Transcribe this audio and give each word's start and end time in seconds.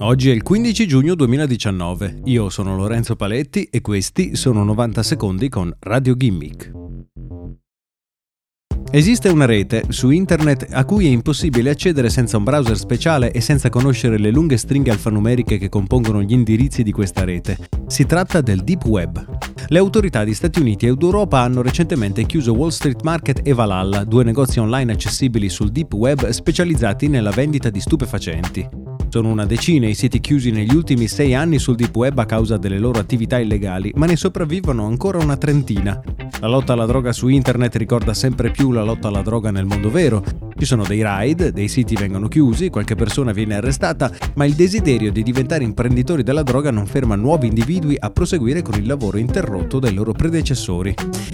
Oggi 0.00 0.30
è 0.30 0.32
il 0.32 0.44
15 0.44 0.86
giugno 0.86 1.16
2019. 1.16 2.20
Io 2.26 2.50
sono 2.50 2.76
Lorenzo 2.76 3.16
Paletti 3.16 3.64
e 3.64 3.80
questi 3.80 4.36
sono 4.36 4.62
90 4.62 5.02
secondi 5.02 5.48
con 5.48 5.74
Radio 5.80 6.14
Gimmick. 6.14 6.70
Esiste 8.92 9.28
una 9.28 9.44
rete 9.44 9.86
su 9.88 10.10
internet 10.10 10.68
a 10.70 10.84
cui 10.84 11.06
è 11.06 11.10
impossibile 11.10 11.70
accedere 11.70 12.10
senza 12.10 12.36
un 12.36 12.44
browser 12.44 12.78
speciale 12.78 13.32
e 13.32 13.40
senza 13.40 13.70
conoscere 13.70 14.18
le 14.18 14.30
lunghe 14.30 14.56
stringhe 14.56 14.92
alfanumeriche 14.92 15.58
che 15.58 15.68
compongono 15.68 16.22
gli 16.22 16.32
indirizzi 16.32 16.84
di 16.84 16.92
questa 16.92 17.24
rete. 17.24 17.58
Si 17.88 18.06
tratta 18.06 18.40
del 18.40 18.62
Deep 18.62 18.84
Web. 18.84 19.38
Le 19.66 19.78
autorità 19.78 20.22
di 20.22 20.32
Stati 20.32 20.60
Uniti 20.60 20.86
ed 20.86 21.02
Europa 21.02 21.40
hanno 21.40 21.60
recentemente 21.60 22.24
chiuso 22.24 22.52
Wall 22.52 22.68
Street 22.68 23.02
Market 23.02 23.40
e 23.42 23.52
Valhalla, 23.52 24.04
due 24.04 24.22
negozi 24.22 24.60
online 24.60 24.92
accessibili 24.92 25.48
sul 25.48 25.70
Deep 25.70 25.92
Web 25.92 26.28
specializzati 26.28 27.08
nella 27.08 27.30
vendita 27.30 27.68
di 27.68 27.80
stupefacenti. 27.80 28.77
Sono 29.10 29.30
una 29.30 29.46
decina 29.46 29.88
i 29.88 29.94
siti 29.94 30.20
chiusi 30.20 30.50
negli 30.50 30.74
ultimi 30.74 31.08
sei 31.08 31.34
anni 31.34 31.58
sul 31.58 31.76
deep 31.76 31.96
web 31.96 32.18
a 32.18 32.26
causa 32.26 32.58
delle 32.58 32.78
loro 32.78 32.98
attività 32.98 33.38
illegali, 33.38 33.90
ma 33.96 34.04
ne 34.04 34.16
sopravvivono 34.16 34.84
ancora 34.84 35.16
una 35.16 35.38
trentina. 35.38 35.98
La 36.40 36.46
lotta 36.46 36.74
alla 36.74 36.84
droga 36.84 37.12
su 37.12 37.28
internet 37.28 37.76
ricorda 37.76 38.12
sempre 38.12 38.50
più 38.50 38.70
la 38.70 38.82
lotta 38.82 39.08
alla 39.08 39.22
droga 39.22 39.50
nel 39.50 39.64
mondo 39.64 39.90
vero. 39.90 40.47
Ci 40.58 40.64
sono 40.64 40.82
dei 40.84 41.02
raid, 41.02 41.50
dei 41.50 41.68
siti 41.68 41.94
vengono 41.94 42.26
chiusi, 42.26 42.68
qualche 42.68 42.96
persona 42.96 43.30
viene 43.30 43.54
arrestata, 43.54 44.10
ma 44.34 44.44
il 44.44 44.54
desiderio 44.54 45.12
di 45.12 45.22
diventare 45.22 45.62
imprenditori 45.62 46.24
della 46.24 46.42
droga 46.42 46.72
non 46.72 46.84
ferma 46.84 47.14
nuovi 47.14 47.46
individui 47.46 47.96
a 47.96 48.10
proseguire 48.10 48.60
con 48.60 48.74
il 48.74 48.84
lavoro 48.84 49.18
interrotto 49.18 49.78
dai 49.78 49.94
loro 49.94 50.10
predecessori. 50.10 50.92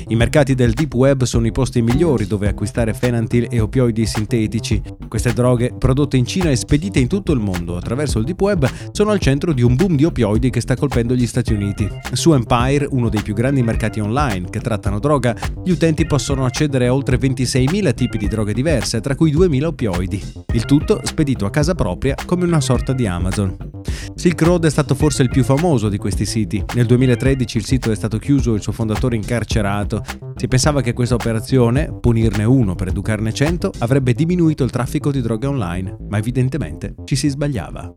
I 0.09 0.15
mercati 0.15 0.55
del 0.55 0.75
deep 0.75 0.93
web 0.93 1.23
sono 1.23 1.47
i 1.47 1.53
posti 1.53 1.81
migliori 1.81 2.27
dove 2.27 2.49
acquistare 2.49 2.93
fenantil 2.93 3.47
e 3.51 3.61
opioidi 3.61 4.05
sintetici. 4.05 4.83
Queste 5.09 5.33
droghe, 5.33 5.73
prodotte 5.79 6.19
in 6.19 6.27
Cina 6.27 6.51
e 6.51 6.57
spedite 6.57 6.99
in 6.99 7.09
tutto 7.09 7.33
il 7.33 7.41
mondo, 7.41 7.79
attraverso 7.79 8.19
il 8.19 8.27
deep 8.27 8.41
web 8.43 8.69
sono 8.93 9.11
al 9.11 9.21
centro 9.21 9.55
di 9.55 9.63
un 9.63 9.75
boom 9.75 9.97
di 9.97 10.05
opioidi 10.05 10.51
che 10.51 10.61
sta 10.61 10.77
colpendo 10.77 11.15
gli 11.15 11.27
Stati 11.27 11.55
Uniti. 11.55 11.89
Su 12.13 12.35
Empire, 12.35 12.87
uno 12.91 13.09
dei 13.09 13.23
più 13.23 13.33
grandi 13.33 13.63
mercati 13.63 14.01
online 14.01 14.51
che 14.51 14.61
trattano 14.61 14.99
droga, 14.99 15.35
gli 15.65 15.71
utenti 15.71 16.05
possono 16.05 16.45
accedere 16.45 16.89
a 16.89 16.95
oltre 16.95 17.17
26.000 17.17 17.95
tipi 17.95 18.19
di 18.19 18.29
droghe 18.29 18.53
diverse, 18.53 19.01
tra 19.15 19.17
cui 19.17 19.33
2.000 19.33 19.65
opioidi. 19.65 20.23
Il 20.53 20.65
tutto 20.65 21.01
spedito 21.05 21.47
a 21.47 21.51
casa 21.51 21.75
propria 21.75 22.17
come 22.27 22.45
una 22.45 22.61
sorta 22.61 22.93
di 22.93 23.07
Amazon. 23.07 23.57
Silk 24.15 24.43
Road 24.43 24.67
è 24.67 24.71
stato 24.71 24.95
forse 24.95 25.23
il 25.23 25.29
più 25.29 25.45
famoso 25.45 25.89
di 25.89 25.99
questi 25.99 26.27
siti. 26.27 26.63
Nel 26.75 26.87
2013 26.87 27.57
il 27.57 27.65
sito 27.65 27.91
è 27.91 27.95
stato 27.95 28.19
chiuso 28.19 28.53
e 28.53 28.57
il 28.57 28.63
suo 28.63 28.73
fondatore 28.73 29.17
incarcerato. 29.17 30.03
Si 30.37 30.49
pensava 30.49 30.81
che 30.81 30.93
questa 30.93 31.15
operazione, 31.15 31.97
punirne 32.01 32.45
uno 32.45 32.75
per 32.75 32.89
educarne 32.89 33.33
cento, 33.33 33.71
avrebbe 33.79 34.13
diminuito 34.15 34.65
il 34.65 34.71
traffico 34.71 35.11
di 35.11 35.21
droga 35.21 35.49
online, 35.49 35.97
ma 36.09 36.19
evidentemente 36.19 36.95
ci 37.05 37.17
si 37.17 37.29
sbagliava. 37.29 37.93